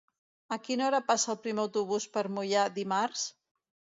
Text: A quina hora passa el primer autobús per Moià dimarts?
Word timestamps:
A 0.55 0.57
quina 0.67 0.85
hora 0.85 1.01
passa 1.09 1.29
el 1.33 1.37
primer 1.43 1.61
autobús 1.65 2.09
per 2.15 2.25
Moià 2.37 2.63
dimarts? 2.81 3.29